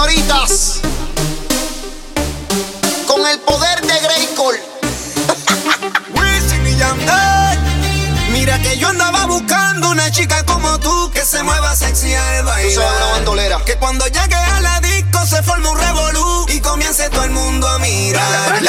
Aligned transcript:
señoritas, 0.00 0.80
con 3.06 3.26
el 3.26 3.38
poder 3.40 3.82
de 3.82 4.00
Grey 4.00 4.26
Cole. 4.34 4.58
Mira 8.32 8.58
que 8.60 8.78
yo 8.78 8.88
andaba 8.88 9.26
buscando 9.26 9.90
una 9.90 10.10
chica 10.10 10.42
como 10.46 10.80
tú 10.80 11.10
que 11.12 11.22
se 11.24 11.42
mueva 11.42 11.76
sexy 11.76 12.14
al 12.14 12.44
bailar. 12.44 12.96
una 12.96 13.06
bandolera. 13.12 13.58
Que 13.66 13.76
cuando 13.76 14.06
llegue 14.06 14.34
a 14.34 14.62
la 14.62 14.80
disco 14.80 15.26
se 15.26 15.42
forme 15.42 15.68
un 15.68 15.78
revolú 15.78 16.46
y 16.48 16.60
comience 16.60 17.10
todo 17.10 17.24
el 17.24 17.32
mundo 17.32 17.68
a 17.68 17.78
mirar. 17.78 18.62